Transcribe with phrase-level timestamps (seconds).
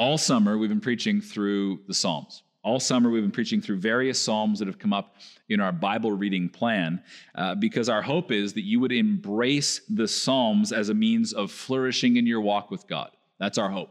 [0.00, 2.42] All summer, we've been preaching through the Psalms.
[2.62, 5.16] All summer, we've been preaching through various Psalms that have come up
[5.50, 7.02] in our Bible reading plan
[7.34, 11.52] uh, because our hope is that you would embrace the Psalms as a means of
[11.52, 13.10] flourishing in your walk with God.
[13.38, 13.90] That's our hope.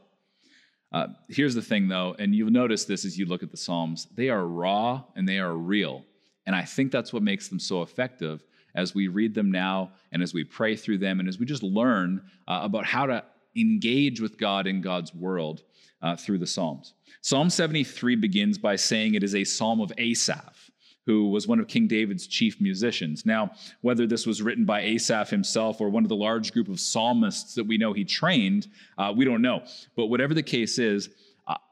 [0.92, 4.08] Uh, here's the thing, though, and you'll notice this as you look at the Psalms
[4.16, 6.04] they are raw and they are real.
[6.48, 10.24] And I think that's what makes them so effective as we read them now and
[10.24, 13.24] as we pray through them and as we just learn uh, about how to
[13.56, 15.64] engage with God in God's world
[16.02, 16.94] uh, through the Psalms.
[17.22, 20.70] Psalm 73 begins by saying it is a psalm of Asaph,
[21.06, 23.26] who was one of King David's chief musicians.
[23.26, 23.52] Now,
[23.82, 27.56] whether this was written by Asaph himself or one of the large group of psalmists
[27.56, 29.64] that we know he trained, uh, we don't know.
[29.96, 31.10] But whatever the case is,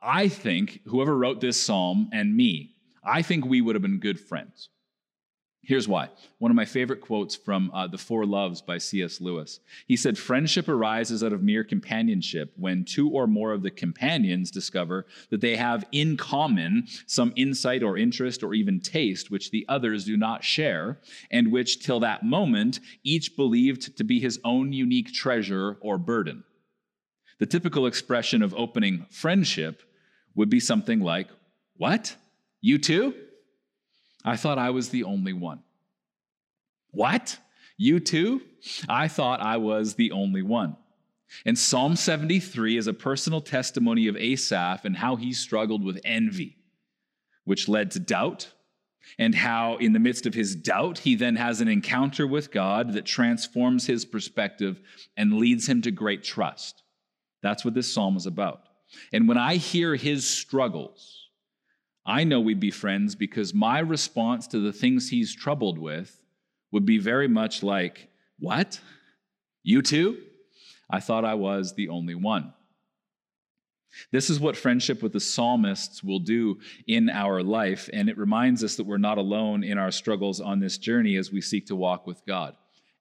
[0.02, 4.20] I think whoever wrote this psalm and me, I think we would have been good
[4.20, 4.70] friends.
[5.68, 6.08] Here's why.
[6.38, 9.20] One of my favorite quotes from uh, The Four Loves by C.S.
[9.20, 9.60] Lewis.
[9.86, 14.50] He said, Friendship arises out of mere companionship when two or more of the companions
[14.50, 19.66] discover that they have in common some insight or interest or even taste which the
[19.68, 21.00] others do not share,
[21.32, 26.46] and which, till that moment, each believed to be his own unique treasure or burden.
[27.40, 29.84] The typical expression of opening friendship
[30.34, 31.28] would be something like,
[31.76, 32.16] What?
[32.62, 33.14] You too?
[34.28, 35.64] I thought I was the only one.
[36.98, 37.38] What?
[37.78, 38.42] You too?
[38.90, 40.78] I thought I was the only one.
[41.46, 46.58] And Psalm 73 is a personal testimony of Asaph and how he struggled with envy,
[47.44, 48.52] which led to doubt,
[49.20, 52.94] and how, in the midst of his doubt, he then has an encounter with God
[52.94, 54.82] that transforms his perspective
[55.16, 56.82] and leads him to great trust.
[57.44, 58.64] That's what this psalm is about.
[59.14, 61.28] And when I hear his struggles,
[62.08, 66.24] I know we'd be friends because my response to the things he's troubled with
[66.72, 68.80] would be very much like, What?
[69.64, 70.18] You too?
[70.90, 72.54] I thought I was the only one.
[74.12, 78.64] This is what friendship with the psalmists will do in our life, and it reminds
[78.64, 81.76] us that we're not alone in our struggles on this journey as we seek to
[81.76, 82.56] walk with God.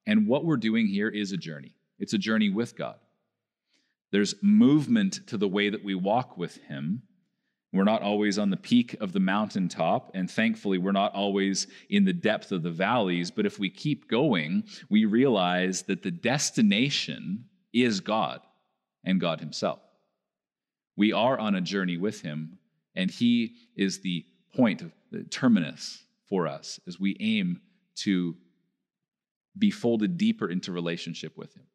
[0.06, 2.96] And what we're doing here is a journey, it's a journey with God.
[4.12, 7.02] There's movement to the way that we walk with Him,
[7.72, 12.04] we're not always on the peak of the mountaintop, and thankfully, we're not always in
[12.04, 13.30] the depth of the valleys.
[13.30, 18.40] But if we keep going, we realize that the destination is God
[19.04, 19.80] and God Himself.
[20.96, 22.58] We are on a journey with Him,
[22.94, 24.24] and He is the
[24.54, 27.60] point of the terminus for us as we aim
[27.96, 28.36] to
[29.58, 31.66] be folded deeper into relationship with Him.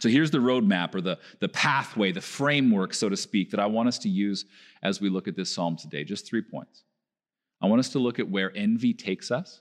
[0.00, 3.66] So here's the roadmap or the, the pathway, the framework, so to speak, that I
[3.66, 4.46] want us to use
[4.82, 6.02] as we look at this psalm today.
[6.02, 6.82] Just three points.
[7.60, 9.60] I want us to look at where envy takes us,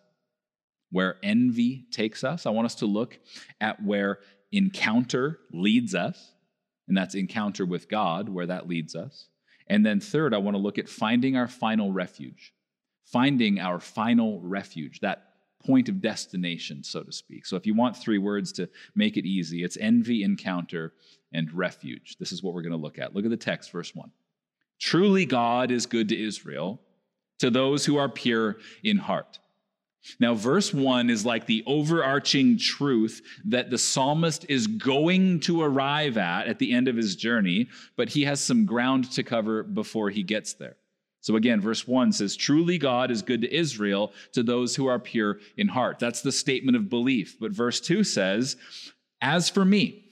[0.89, 2.45] where envy takes us.
[2.45, 3.19] I want us to look
[3.59, 4.19] at where
[4.51, 6.33] encounter leads us,
[6.87, 9.27] and that's encounter with God, where that leads us.
[9.67, 12.53] And then third, I want to look at finding our final refuge,
[13.05, 15.30] finding our final refuge, that
[15.63, 17.45] point of destination, so to speak.
[17.45, 20.93] So if you want three words to make it easy, it's envy, encounter,
[21.33, 22.17] and refuge.
[22.19, 23.15] This is what we're going to look at.
[23.15, 24.11] Look at the text, verse 1.
[24.79, 26.81] Truly, God is good to Israel,
[27.39, 29.39] to those who are pure in heart.
[30.19, 36.17] Now, verse 1 is like the overarching truth that the psalmist is going to arrive
[36.17, 40.09] at at the end of his journey, but he has some ground to cover before
[40.09, 40.77] he gets there.
[41.21, 44.99] So again, verse 1 says, Truly God is good to Israel, to those who are
[44.99, 45.99] pure in heart.
[45.99, 47.37] That's the statement of belief.
[47.39, 48.57] But verse 2 says,
[49.21, 50.09] As for me,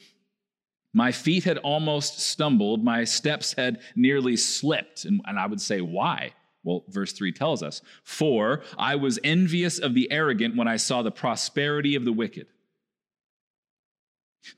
[0.94, 5.06] my feet had almost stumbled, my steps had nearly slipped.
[5.06, 6.34] And, and I would say, Why?
[6.64, 11.02] Well, verse 3 tells us, For I was envious of the arrogant when I saw
[11.02, 12.48] the prosperity of the wicked.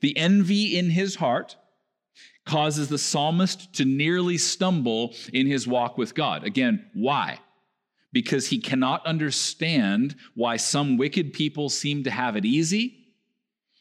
[0.00, 1.56] The envy in his heart
[2.44, 6.44] causes the psalmist to nearly stumble in his walk with God.
[6.44, 7.38] Again, why?
[8.12, 12.98] Because he cannot understand why some wicked people seem to have it easy,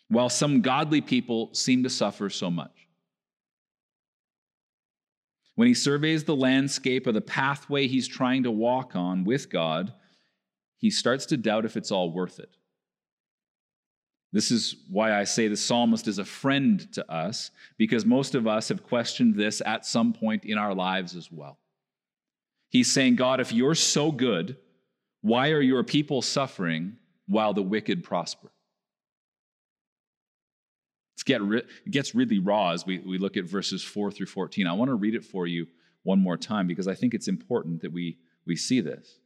[0.10, 2.88] while some godly people seem to suffer so much.
[5.56, 9.94] When he surveys the landscape of the pathway he's trying to walk on with God,
[10.78, 12.56] he starts to doubt if it's all worth it.
[14.34, 18.48] This is why I say the psalmist is a friend to us, because most of
[18.48, 21.58] us have questioned this at some point in our lives as well.
[22.70, 24.56] He's saying, God, if you're so good,
[25.22, 26.96] why are your people suffering
[27.28, 28.52] while the wicked prosper?
[31.16, 34.66] It's get it gets really raw as we, we look at verses 4 through 14.
[34.66, 35.68] I want to read it for you
[36.04, 38.18] one more time because I think it's important that we,
[38.48, 39.20] we see this.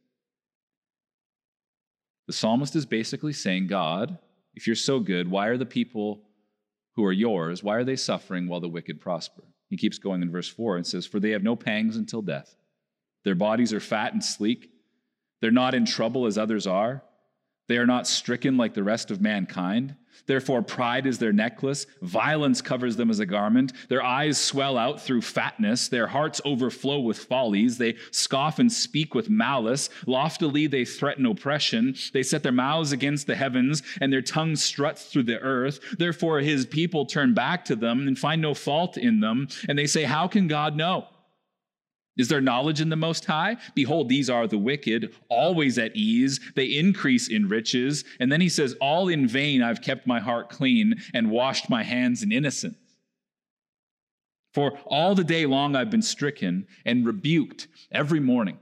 [2.26, 4.18] The psalmist is basically saying, God,
[4.56, 6.22] if you're so good, why are the people
[6.94, 9.44] who are yours, why are they suffering while the wicked prosper?
[9.68, 12.56] He keeps going in verse 4 and says, For they have no pangs until death.
[13.24, 14.70] Their bodies are fat and sleek.
[15.40, 17.02] They're not in trouble as others are.
[17.68, 19.96] They are not stricken like the rest of mankind.
[20.26, 23.72] Therefore, pride is their necklace, violence covers them as a garment.
[23.88, 27.78] Their eyes swell out through fatness, their hearts overflow with follies.
[27.78, 29.88] They scoff and speak with malice.
[30.06, 31.94] Loftily, they threaten oppression.
[32.12, 35.80] They set their mouths against the heavens, and their tongue struts through the earth.
[35.98, 39.48] Therefore, his people turn back to them and find no fault in them.
[39.68, 41.06] And they say, How can God know?
[42.16, 43.56] Is there knowledge in the Most High?
[43.74, 46.40] Behold, these are the wicked, always at ease.
[46.54, 48.04] They increase in riches.
[48.20, 51.82] And then he says, All in vain I've kept my heart clean and washed my
[51.82, 52.76] hands in innocence.
[54.54, 58.58] For all the day long I've been stricken and rebuked every morning.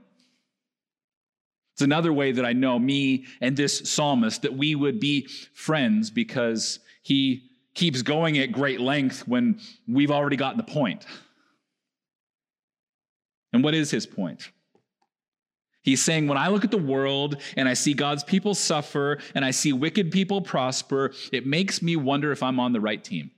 [1.75, 6.09] It's another way that I know me and this psalmist that we would be friends
[6.09, 11.05] because he keeps going at great length when we've already gotten the point.
[13.55, 14.51] And what is his point?
[15.81, 19.45] He's saying, when I look at the world and I see God's people suffer and
[19.45, 23.31] I see wicked people prosper, it makes me wonder if I'm on the right team.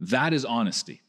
[0.00, 1.02] That is honesty.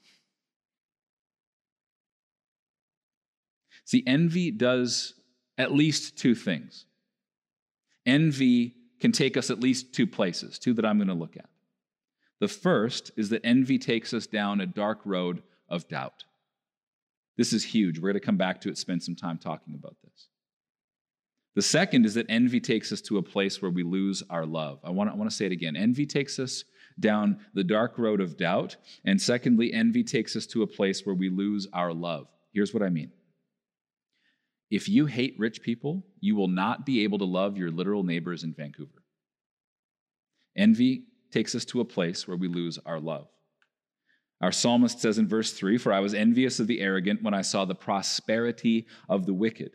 [3.86, 5.14] See, envy does
[5.58, 6.84] at least two things.
[8.06, 11.50] Envy can take us at least two places, two that I'm going to look at.
[12.42, 16.24] The first is that envy takes us down a dark road of doubt.
[17.38, 18.00] This is huge.
[18.00, 20.28] We're going to come back to it, spend some time talking about this.
[21.56, 24.80] The second is that envy takes us to a place where we lose our love.
[24.84, 25.76] I want, to, I want to say it again.
[25.76, 26.64] Envy takes us
[27.00, 28.76] down the dark road of doubt.
[29.06, 32.28] And secondly, envy takes us to a place where we lose our love.
[32.54, 33.12] Here's what I mean.
[34.70, 38.44] If you hate rich people, you will not be able to love your literal neighbors
[38.44, 39.04] in Vancouver.
[40.56, 43.28] Envy takes us to a place where we lose our love.
[44.42, 47.42] Our psalmist says in verse 3 For I was envious of the arrogant when I
[47.42, 49.72] saw the prosperity of the wicked.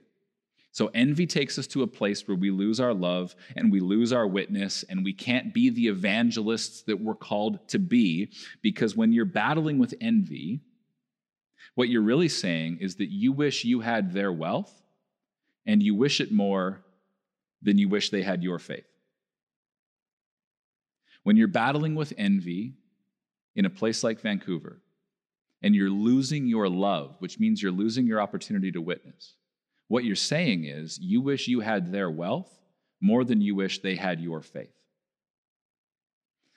[0.72, 4.12] So envy takes us to a place where we lose our love and we lose
[4.12, 9.12] our witness, and we can't be the evangelists that we're called to be because when
[9.12, 10.62] you're battling with envy,
[11.76, 14.82] what you're really saying is that you wish you had their wealth
[15.64, 16.84] and you wish it more
[17.62, 18.87] than you wish they had your faith.
[21.22, 22.75] When you're battling with envy,
[23.55, 24.81] in a place like Vancouver
[25.62, 29.35] and you're losing your love, which means you're losing your opportunity to witness,
[29.89, 32.51] what you're saying is you wish you had their wealth
[33.01, 34.75] more than you wish they had your faith.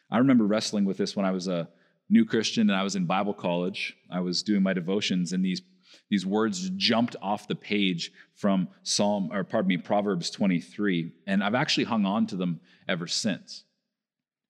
[0.10, 1.70] I remember wrestling with this when I was a
[2.10, 3.96] new Christian and I was in Bible college.
[4.10, 5.62] I was doing my devotions and these
[6.10, 11.56] these words jumped off the page from Psalm or pardon me Proverbs 23 and I've
[11.56, 13.64] actually hung on to them ever since.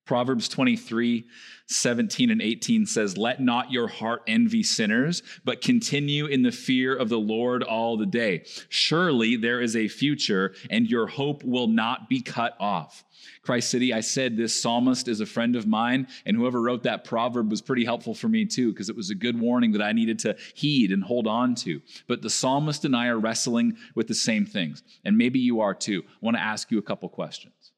[0.07, 1.25] Proverbs 23,
[1.67, 6.95] 17 and 18 says, Let not your heart envy sinners, but continue in the fear
[6.95, 8.45] of the Lord all the day.
[8.69, 13.03] Surely there is a future, and your hope will not be cut off.
[13.43, 17.03] Christ City, I said this psalmist is a friend of mine, and whoever wrote that
[17.03, 19.91] proverb was pretty helpful for me too, because it was a good warning that I
[19.91, 21.81] needed to heed and hold on to.
[22.07, 25.73] But the psalmist and I are wrestling with the same things, and maybe you are
[25.73, 26.03] too.
[26.05, 27.73] I want to ask you a couple questions.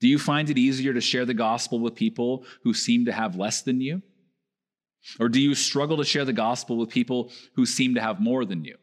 [0.00, 3.36] Do you find it easier to share the gospel with people who seem to have
[3.36, 4.02] less than you?
[5.18, 8.44] Or do you struggle to share the gospel with people who seem to have more
[8.44, 8.76] than you?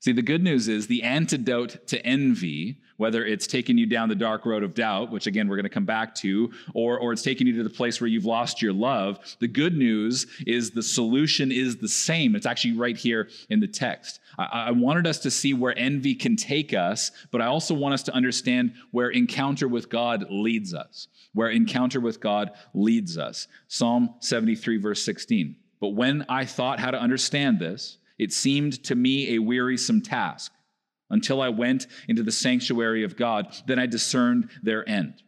[0.00, 4.14] See, the good news is the antidote to envy, whether it's taking you down the
[4.14, 7.22] dark road of doubt, which again we're going to come back to, or, or it's
[7.22, 10.82] taking you to the place where you've lost your love, the good news is the
[10.82, 12.34] solution is the same.
[12.34, 14.20] It's actually right here in the text.
[14.38, 17.94] I, I wanted us to see where envy can take us, but I also want
[17.94, 21.08] us to understand where encounter with God leads us.
[21.32, 23.48] Where encounter with God leads us.
[23.66, 25.56] Psalm 73, verse 16.
[25.80, 30.52] But when I thought how to understand this, it seemed to me a wearisome task
[31.10, 33.54] until I went into the sanctuary of God.
[33.66, 35.22] Then I discerned their end.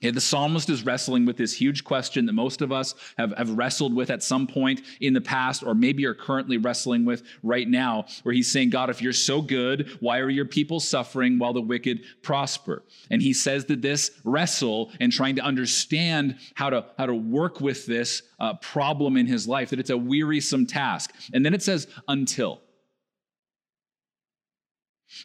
[0.00, 3.50] Okay, the psalmist is wrestling with this huge question that most of us have, have
[3.50, 7.68] wrestled with at some point in the past, or maybe are currently wrestling with right
[7.68, 11.52] now, where he's saying, God, if you're so good, why are your people suffering while
[11.52, 12.84] the wicked prosper?
[13.10, 17.60] And he says that this wrestle and trying to understand how to, how to work
[17.60, 21.12] with this uh, problem in his life, that it's a wearisome task.
[21.32, 22.62] And then it says, until.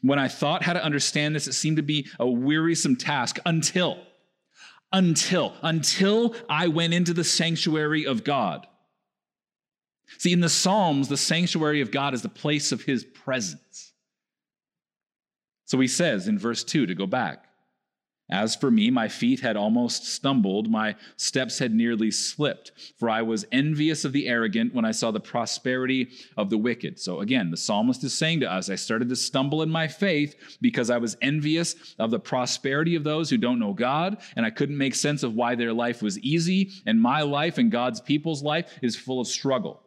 [0.02, 3.98] When I thought how to understand this, it seemed to be a wearisome task until
[4.94, 8.68] until, until I went into the sanctuary of God.
[10.20, 13.94] See, in the Psalms, the sanctuary of God is the place of his presence.
[15.66, 17.46] So he says in verse 2 to go back,
[18.34, 23.22] As for me, my feet had almost stumbled, my steps had nearly slipped, for I
[23.22, 27.00] was envious of the arrogant when I saw the prosperity of the wicked.
[27.00, 30.58] So again, the psalmist is saying to us, I started to stumble in my faith
[30.62, 34.50] because I was envious of the prosperity of those who don't know God, and I
[34.50, 38.42] couldn't make sense of why their life was easy, and my life and God's people's
[38.42, 39.80] life is full of struggle.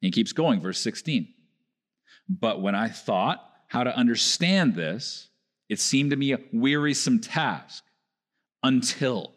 [0.00, 1.28] He keeps going, verse 16.
[2.30, 5.28] But when I thought how to understand this,
[5.68, 7.84] it seemed to me a wearisome task
[8.62, 9.34] until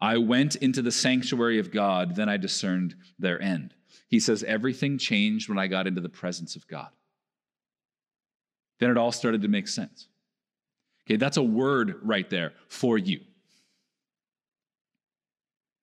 [0.00, 3.74] I went into the sanctuary of God, then I discerned their end.
[4.08, 6.88] He says, Everything changed when I got into the presence of God.
[8.80, 10.08] Then it all started to make sense.
[11.06, 13.20] Okay, that's a word right there for you.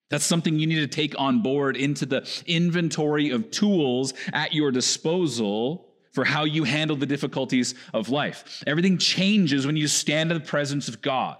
[0.10, 4.70] That's something you need to take on board into the inventory of tools at your
[4.70, 8.64] disposal for how you handle the difficulties of life.
[8.68, 11.38] Everything changes when you stand in the presence of God.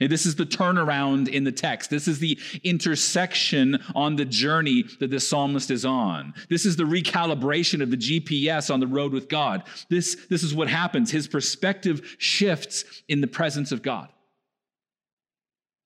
[0.00, 1.88] And this is the turnaround in the text.
[1.88, 6.34] This is the intersection on the journey that the psalmist is on.
[6.50, 9.62] This is the recalibration of the GPS on the road with God.
[9.88, 11.12] This, this is what happens.
[11.12, 14.08] His perspective shifts in the presence of God.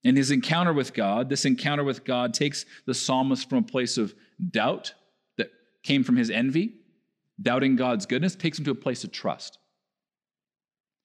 [0.03, 3.97] In his encounter with God, this encounter with God takes the psalmist from a place
[3.97, 4.15] of
[4.49, 4.95] doubt
[5.37, 5.51] that
[5.83, 6.78] came from his envy
[7.41, 9.57] doubting God's goodness takes him to a place of trust.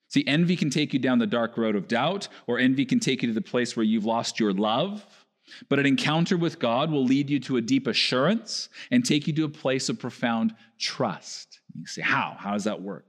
[0.08, 3.22] See, envy can take you down the dark road of doubt, or envy can take
[3.22, 5.04] you to the place where you've lost your love.
[5.68, 9.32] But an encounter with God will lead you to a deep assurance and take you
[9.34, 11.60] to a place of profound trust.
[11.74, 12.36] You say, How?
[12.38, 13.06] How does that work?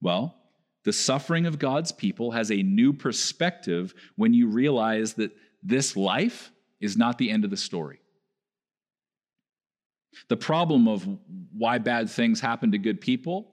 [0.00, 0.36] Well,
[0.84, 6.50] the suffering of God's people has a new perspective when you realize that this life
[6.80, 7.99] is not the end of the story.
[10.28, 11.06] The problem of
[11.56, 13.52] why bad things happen to good people,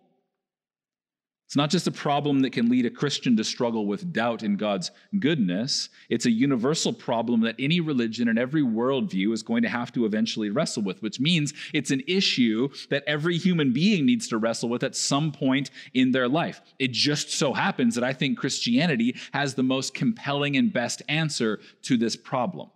[1.48, 4.58] it's not just a problem that can lead a Christian to struggle with doubt in
[4.58, 5.88] God's goodness.
[6.10, 10.04] It's a universal problem that any religion and every worldview is going to have to
[10.06, 14.68] eventually wrestle with, which means it's an issue that every human being needs to wrestle
[14.68, 16.62] with at some point in their life.
[16.80, 21.62] It just so happens that I think Christianity has the most compelling and best answer
[21.84, 22.72] to this problem.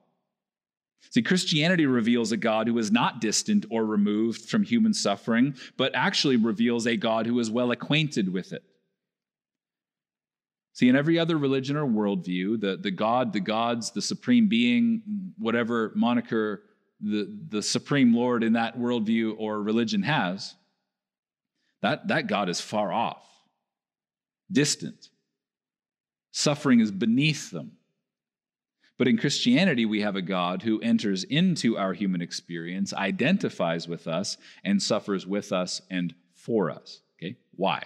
[1.10, 5.92] See, Christianity reveals a God who is not distant or removed from human suffering, but
[5.96, 8.64] actually reveals a God who is well acquainted with it.
[10.74, 15.34] See, in every other religion or worldview, the, the God, the gods, the supreme being,
[15.38, 16.64] whatever moniker
[17.02, 20.56] the, the supreme Lord in that worldview or religion has,
[21.82, 23.28] that, that God is far off,
[24.52, 25.10] distant.
[26.32, 27.74] Suffering is beneath them.
[29.02, 34.08] But in Christianity, we have a God who enters into our human experience, identifies with
[34.08, 37.02] us, and suffers with us and for us.
[37.18, 37.38] Okay?
[37.56, 37.82] Why?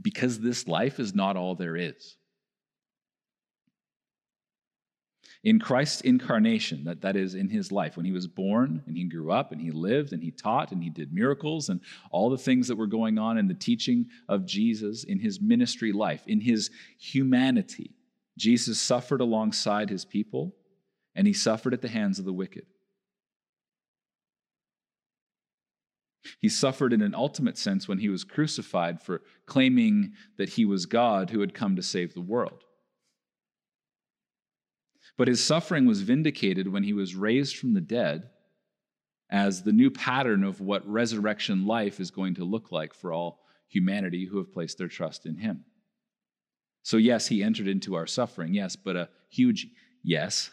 [0.00, 2.16] Because this life is not all there is.
[5.44, 9.04] In Christ's incarnation, that, that is in his life, when he was born and he
[9.04, 12.38] grew up and he lived and he taught and he did miracles and all the
[12.38, 16.40] things that were going on in the teaching of Jesus in his ministry life, in
[16.40, 17.90] his humanity,
[18.38, 20.54] Jesus suffered alongside his people,
[21.14, 22.66] and he suffered at the hands of the wicked.
[26.40, 30.86] He suffered in an ultimate sense when he was crucified for claiming that he was
[30.86, 32.64] God who had come to save the world.
[35.16, 38.30] But his suffering was vindicated when he was raised from the dead
[39.30, 43.40] as the new pattern of what resurrection life is going to look like for all
[43.68, 45.64] humanity who have placed their trust in him.
[46.82, 49.68] So, yes, he entered into our suffering, yes, but a huge
[50.02, 50.50] yes,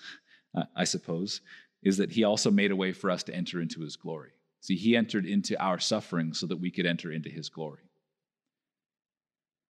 [0.55, 1.41] uh, I suppose,
[1.81, 4.31] is that he also made a way for us to enter into his glory.
[4.61, 7.81] See, he entered into our suffering so that we could enter into his glory.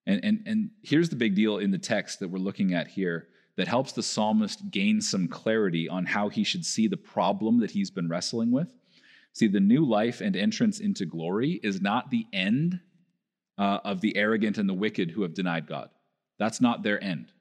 [0.06, 3.28] And, and, and here's the big deal in the text that we're looking at here
[3.56, 7.70] that helps the psalmist gain some clarity on how he should see the problem that
[7.70, 8.72] he's been wrestling with.
[9.34, 12.80] See, the new life and entrance into glory is not the end
[13.58, 15.90] uh, of the arrogant and the wicked who have denied God.
[16.38, 17.32] That's not their end.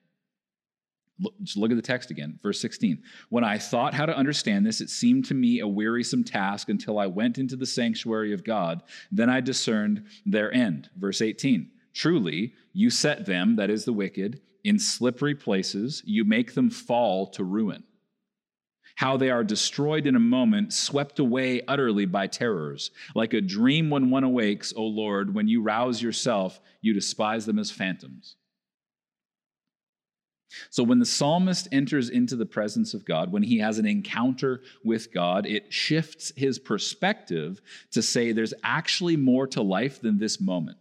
[1.42, 3.02] Just look at the text again, verse 16.
[3.30, 7.00] When I thought how to understand this, it seemed to me a wearisome task until
[7.00, 8.84] I went into the sanctuary of God.
[9.12, 10.90] Then I discerned their end.
[10.96, 11.72] Verse 18.
[11.94, 16.04] Truly, you set them, that is the wicked, in slippery places.
[16.06, 17.84] You make them fall to ruin.
[18.96, 22.92] How they are destroyed in a moment, swept away utterly by terrors.
[23.14, 27.60] Like a dream when one awakes, O Lord, when you rouse yourself, you despise them
[27.60, 28.37] as phantoms.
[30.70, 34.62] So, when the psalmist enters into the presence of God, when he has an encounter
[34.84, 37.62] with God, it shifts his perspective
[37.92, 40.78] to say there's actually more to life than this moment.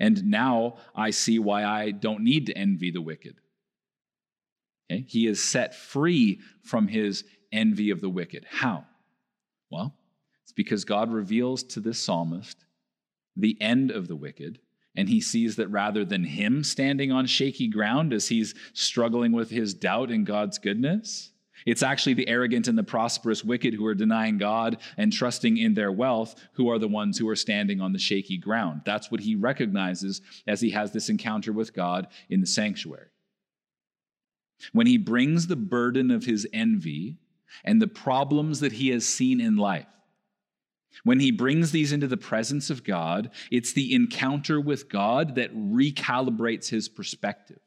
[0.00, 3.36] And now I see why I don't need to envy the wicked.
[4.90, 5.04] Okay?
[5.06, 8.46] He is set free from his envy of the wicked.
[8.50, 8.84] How?
[9.70, 9.94] Well,
[10.44, 12.64] it's because God reveals to this psalmist
[13.36, 14.58] the end of the wicked.
[14.98, 19.48] And he sees that rather than him standing on shaky ground as he's struggling with
[19.48, 21.30] his doubt in God's goodness,
[21.64, 25.74] it's actually the arrogant and the prosperous wicked who are denying God and trusting in
[25.74, 28.80] their wealth who are the ones who are standing on the shaky ground.
[28.84, 33.06] That's what he recognizes as he has this encounter with God in the sanctuary.
[34.72, 37.18] When he brings the burden of his envy
[37.62, 39.86] and the problems that he has seen in life,
[41.04, 45.54] when he brings these into the presence of God, it's the encounter with God that
[45.54, 47.60] recalibrates his perspective.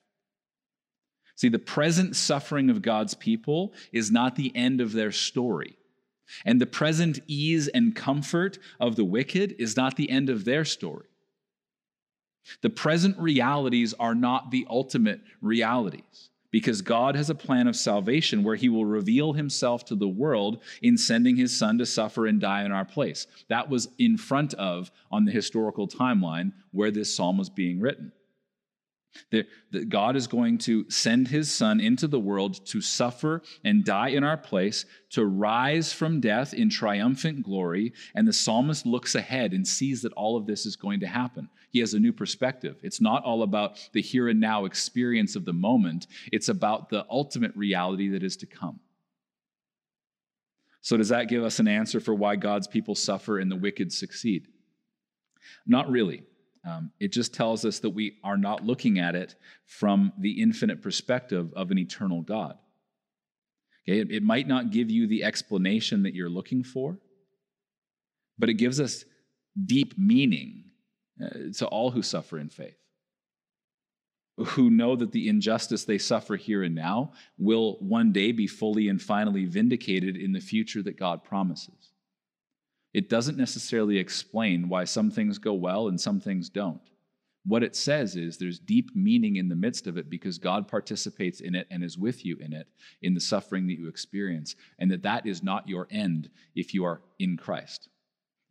[1.35, 5.77] See, the present suffering of God's people is not the end of their story.
[6.45, 10.63] And the present ease and comfort of the wicked is not the end of their
[10.65, 11.07] story.
[12.61, 18.43] The present realities are not the ultimate realities because God has a plan of salvation
[18.43, 22.39] where he will reveal himself to the world in sending his son to suffer and
[22.39, 23.27] die in our place.
[23.47, 28.11] That was in front of on the historical timeline where this psalm was being written.
[29.31, 34.09] That God is going to send his son into the world to suffer and die
[34.09, 37.93] in our place, to rise from death in triumphant glory.
[38.15, 41.49] And the psalmist looks ahead and sees that all of this is going to happen.
[41.71, 42.77] He has a new perspective.
[42.83, 47.05] It's not all about the here and now experience of the moment, it's about the
[47.09, 48.79] ultimate reality that is to come.
[50.81, 53.93] So, does that give us an answer for why God's people suffer and the wicked
[53.93, 54.47] succeed?
[55.65, 56.23] Not really.
[56.63, 60.81] Um, it just tells us that we are not looking at it from the infinite
[60.81, 62.57] perspective of an eternal God.
[63.87, 66.99] Okay, it, it might not give you the explanation that you're looking for,
[68.37, 69.05] but it gives us
[69.65, 70.65] deep meaning
[71.23, 72.77] uh, to all who suffer in faith,
[74.37, 78.87] who know that the injustice they suffer here and now will one day be fully
[78.87, 81.90] and finally vindicated in the future that God promises.
[82.93, 86.81] It doesn't necessarily explain why some things go well and some things don't.
[87.45, 91.41] What it says is there's deep meaning in the midst of it because God participates
[91.41, 92.67] in it and is with you in it,
[93.01, 96.83] in the suffering that you experience, and that that is not your end if you
[96.85, 97.89] are in Christ.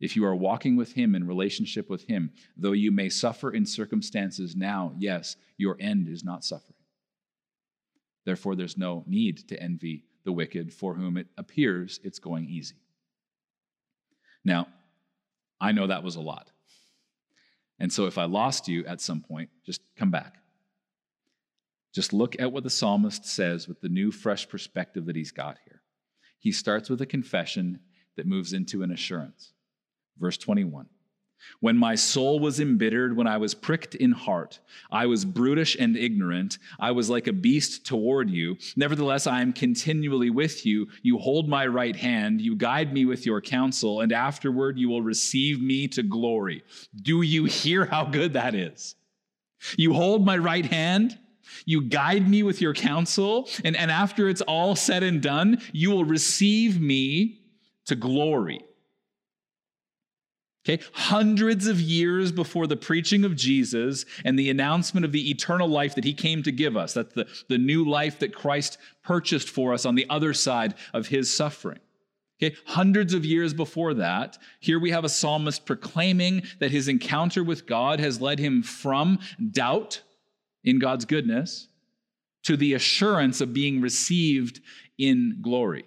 [0.01, 3.65] If you are walking with Him in relationship with Him, though you may suffer in
[3.65, 6.75] circumstances now, yes, your end is not suffering.
[8.25, 12.75] Therefore, there's no need to envy the wicked for whom it appears it's going easy.
[14.43, 14.67] Now,
[15.59, 16.49] I know that was a lot.
[17.79, 20.35] And so if I lost you at some point, just come back.
[21.93, 25.57] Just look at what the psalmist says with the new, fresh perspective that he's got
[25.65, 25.81] here.
[26.39, 27.79] He starts with a confession
[28.17, 29.53] that moves into an assurance.
[30.17, 30.87] Verse 21
[31.59, 34.59] when my soul was embittered, when I was pricked in heart,
[34.91, 36.57] I was brutish and ignorant.
[36.79, 38.57] I was like a beast toward you.
[38.75, 40.87] Nevertheless, I am continually with you.
[41.01, 42.41] You hold my right hand.
[42.41, 46.63] You guide me with your counsel, and afterward you will receive me to glory.
[47.01, 48.95] Do you hear how good that is?
[49.77, 51.17] You hold my right hand.
[51.65, 55.91] You guide me with your counsel, and, and after it's all said and done, you
[55.91, 57.41] will receive me
[57.85, 58.61] to glory.
[60.63, 65.67] Okay, hundreds of years before the preaching of Jesus and the announcement of the eternal
[65.67, 69.49] life that he came to give us, that's the, the new life that Christ purchased
[69.49, 71.79] for us on the other side of his suffering.
[72.41, 77.43] Okay, hundreds of years before that, here we have a psalmist proclaiming that his encounter
[77.43, 79.17] with God has led him from
[79.51, 80.01] doubt
[80.63, 81.69] in God's goodness
[82.43, 84.61] to the assurance of being received
[84.99, 85.85] in glory.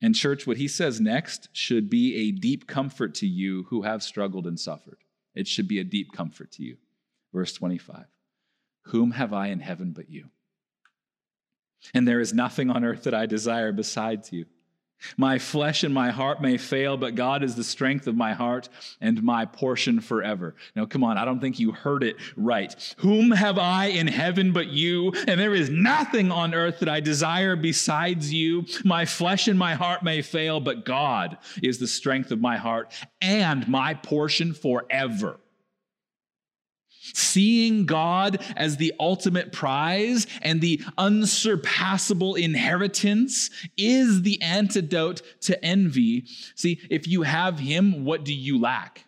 [0.00, 4.02] And, church, what he says next should be a deep comfort to you who have
[4.02, 4.98] struggled and suffered.
[5.34, 6.76] It should be a deep comfort to you.
[7.32, 8.06] Verse 25
[8.86, 10.30] Whom have I in heaven but you?
[11.94, 14.46] And there is nothing on earth that I desire besides you.
[15.16, 18.68] My flesh and my heart may fail, but God is the strength of my heart
[19.00, 20.54] and my portion forever.
[20.74, 22.94] Now, come on, I don't think you heard it right.
[22.98, 25.12] Whom have I in heaven but you?
[25.26, 28.64] And there is nothing on earth that I desire besides you.
[28.84, 32.92] My flesh and my heart may fail, but God is the strength of my heart
[33.20, 35.38] and my portion forever.
[37.14, 46.24] Seeing God as the ultimate prize and the unsurpassable inheritance is the antidote to envy.
[46.54, 49.04] See, if you have Him, what do you lack?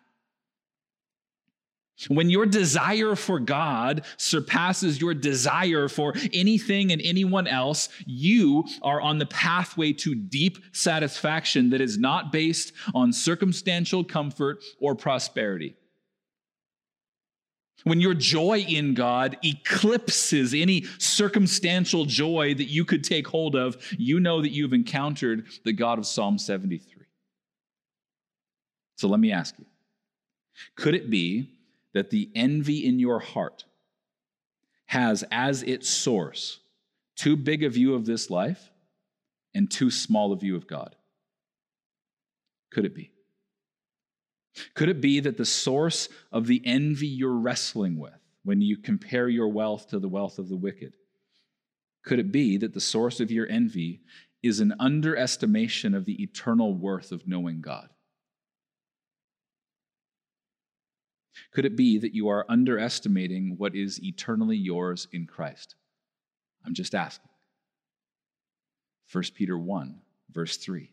[2.08, 9.00] When your desire for God surpasses your desire for anything and anyone else, you are
[9.00, 15.74] on the pathway to deep satisfaction that is not based on circumstantial comfort or prosperity.
[17.85, 23.77] When your joy in God eclipses any circumstantial joy that you could take hold of,
[23.97, 27.07] you know that you've encountered the God of Psalm 73.
[28.97, 29.66] So let me ask you
[30.77, 31.55] could it be
[31.95, 33.64] that the envy in your heart
[34.87, 36.61] has as its source
[37.16, 38.71] too big a view of this life
[39.55, 40.97] and too small a view of God?
[42.71, 43.11] Could it be?
[44.75, 49.29] Could it be that the source of the envy you're wrestling with when you compare
[49.29, 50.94] your wealth to the wealth of the wicked?
[52.05, 54.01] Could it be that the source of your envy
[54.42, 57.88] is an underestimation of the eternal worth of knowing God?
[61.53, 65.75] Could it be that you are underestimating what is eternally yours in Christ?
[66.64, 67.31] I'm just asking.
[69.12, 70.92] 1 Peter 1, verse 3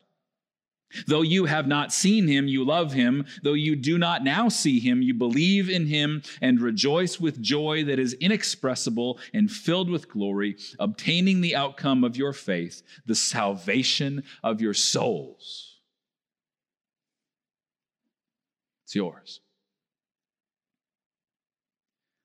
[1.07, 3.25] Though you have not seen him, you love him.
[3.43, 7.83] Though you do not now see him, you believe in him and rejoice with joy
[7.85, 14.23] that is inexpressible and filled with glory, obtaining the outcome of your faith, the salvation
[14.43, 15.79] of your souls.
[18.85, 19.39] It's yours.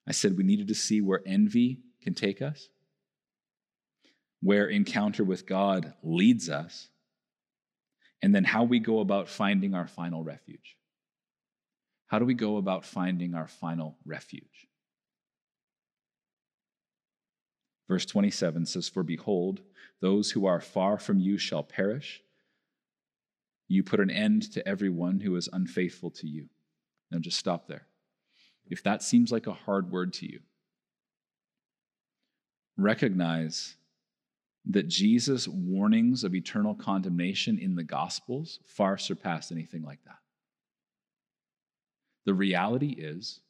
[0.07, 2.68] I said we needed to see where envy can take us,
[4.40, 6.88] where encounter with God leads us
[8.27, 10.77] and then how we go about finding our final refuge.
[12.09, 14.67] How do we go about finding our final refuge?
[17.89, 19.61] Verse 27 says, For behold,
[20.01, 22.21] those who are far from you shall perish.
[23.69, 26.49] You put an end to everyone who is unfaithful to you.
[27.12, 27.87] Now just stop there.
[28.69, 30.41] If that seems like a hard word to you,
[32.77, 33.77] recognize
[34.68, 40.18] that Jesus' warnings of eternal condemnation in the Gospels far surpass anything like that.
[42.24, 43.40] The reality is,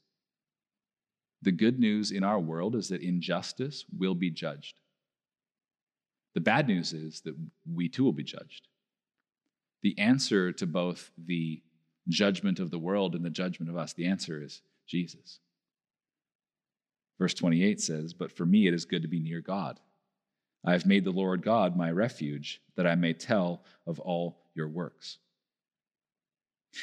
[1.42, 4.78] the good news in our world is that injustice will be judged.
[6.34, 7.34] The bad news is that
[7.72, 8.68] we too will be judged.
[9.82, 11.62] The answer to both the
[12.08, 15.40] judgment of the world and the judgment of us, the answer is Jesus.
[17.18, 19.80] Verse 28 says, But for me it is good to be near God.
[20.66, 24.68] I have made the Lord God my refuge, that I may tell of all your
[24.68, 25.18] works.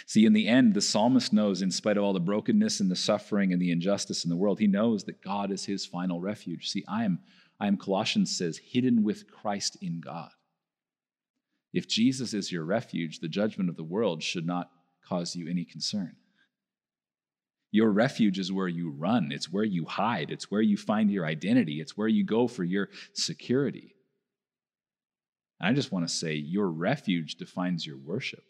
[0.07, 2.95] See, in the end, the psalmist knows, in spite of all the brokenness and the
[2.95, 6.69] suffering and the injustice in the world, he knows that God is his final refuge.
[6.69, 7.19] See, I am,
[7.59, 10.31] I am, Colossians says, hidden with Christ in God.
[11.73, 14.71] If Jesus is your refuge, the judgment of the world should not
[15.07, 16.15] cause you any concern.
[17.73, 21.25] Your refuge is where you run, it's where you hide, it's where you find your
[21.25, 23.95] identity, it's where you go for your security.
[25.59, 28.43] And I just want to say your refuge defines your worship.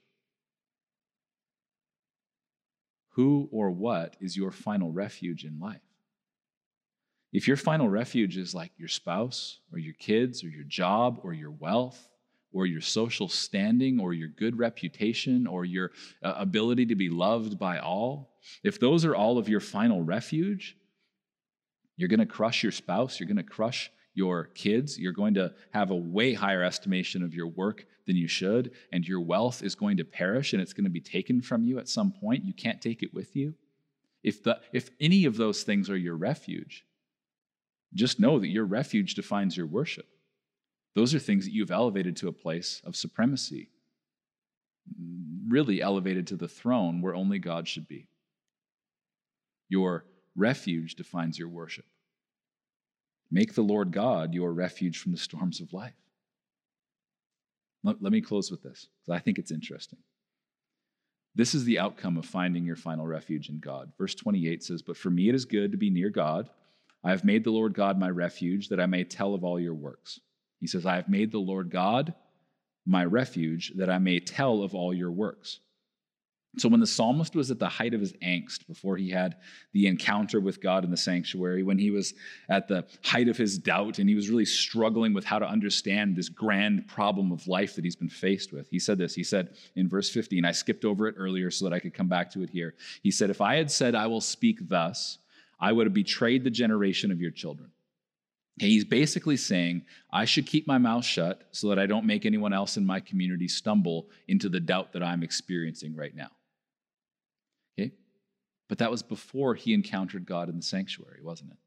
[3.12, 5.80] Who or what is your final refuge in life?
[7.32, 11.34] If your final refuge is like your spouse or your kids or your job or
[11.34, 12.10] your wealth,
[12.54, 17.58] or your social standing or your good reputation or your uh, ability to be loved
[17.58, 20.78] by all, if those are all of your final refuge,
[21.98, 25.54] you're going to crush your spouse, you're going to crush your kids, you're going to
[25.72, 29.76] have a way higher estimation of your work than you should, and your wealth is
[29.76, 32.46] going to perish and it's going to be taken from you at some point.
[32.46, 33.56] You can't take it with you.
[34.24, 36.86] If, the, if any of those things are your refuge,
[37.94, 40.08] just know that your refuge defines your worship.
[40.96, 43.70] Those are things that you've elevated to a place of supremacy,
[45.48, 48.08] really elevated to the throne where only God should be.
[49.70, 51.86] Your refuge defines your worship.
[53.32, 55.94] Make the Lord God your refuge from the storms of life.
[57.84, 60.00] Let, let me close with this, because I think it's interesting.
[61.36, 63.92] This is the outcome of finding your final refuge in God.
[63.98, 66.50] Verse 28 says, But for me it is good to be near God.
[67.04, 69.74] I have made the Lord God my refuge, that I may tell of all your
[69.74, 70.20] works.
[70.64, 72.14] He says, I have made the Lord God
[72.86, 75.60] my refuge, that I may tell of all your works.
[76.58, 79.36] So, when the psalmist was at the height of his angst, before he had
[79.74, 82.14] the encounter with God in the sanctuary, when he was
[82.48, 86.16] at the height of his doubt and he was really struggling with how to understand
[86.16, 89.14] this grand problem of life that he's been faced with, he said this.
[89.14, 92.08] He said in verse 15, I skipped over it earlier so that I could come
[92.08, 92.74] back to it here.
[93.02, 95.18] He said, If I had said, I will speak thus,
[95.60, 97.73] I would have betrayed the generation of your children.
[98.60, 102.54] He's basically saying, I should keep my mouth shut so that I don't make anyone
[102.54, 106.30] else in my community stumble into the doubt that I'm experiencing right now.
[107.80, 107.94] Okay?
[108.70, 111.58] But that was before he encountered God in the sanctuary, wasn't it?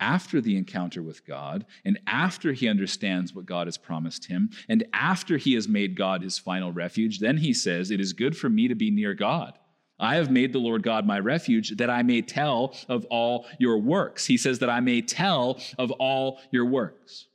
[0.00, 4.86] After the encounter with God, and after he understands what God has promised him, and
[4.92, 8.48] after he has made God his final refuge, then he says, It is good for
[8.48, 9.58] me to be near God.
[9.98, 13.78] I have made the Lord God my refuge that I may tell of all your
[13.78, 14.26] works.
[14.26, 17.26] He says that I may tell of all your works.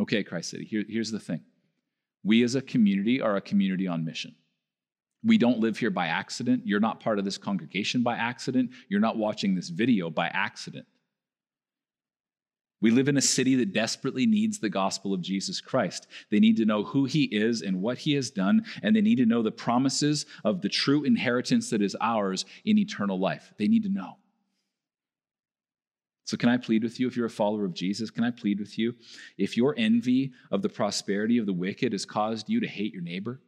[0.00, 1.42] Okay, Christ City, here, here's the thing.
[2.24, 4.34] We as a community are a community on mission.
[5.24, 6.62] We don't live here by accident.
[6.64, 8.70] You're not part of this congregation by accident.
[8.88, 10.86] You're not watching this video by accident.
[12.80, 16.06] We live in a city that desperately needs the gospel of Jesus Christ.
[16.30, 19.16] They need to know who he is and what he has done, and they need
[19.16, 23.52] to know the promises of the true inheritance that is ours in eternal life.
[23.58, 24.18] They need to know.
[26.24, 28.60] So, can I plead with you, if you're a follower of Jesus, can I plead
[28.60, 28.94] with you?
[29.38, 33.02] If your envy of the prosperity of the wicked has caused you to hate your
[33.02, 33.40] neighbor,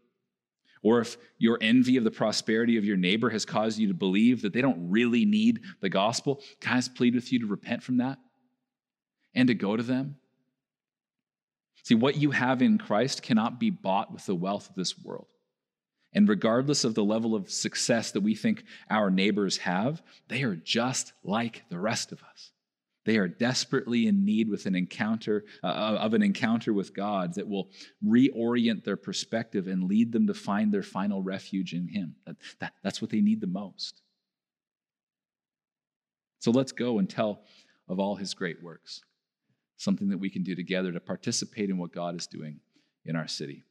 [0.83, 4.43] or if your envy of the prosperity of your neighbor has caused you to believe
[4.43, 7.99] that they don't really need the gospel, can I plead with you to repent from
[7.99, 8.19] that?
[9.35, 10.17] And to go to them?
[11.83, 15.29] See, what you have in Christ cannot be bought with the wealth of this world.
[16.13, 20.57] And regardless of the level of success that we think our neighbors have, they are
[20.57, 22.53] just like the rest of us.
[23.07, 27.49] They are desperately in need with an encounter uh, of an encounter with God that
[27.49, 27.71] will
[28.05, 32.17] reorient their perspective and lead them to find their final refuge in Him.
[32.27, 34.03] That, that, that's what they need the most.
[36.41, 37.43] So let's go and tell
[37.89, 39.01] of all His great works
[39.81, 42.61] something that we can do together to participate in what God is doing
[43.05, 43.65] in our city.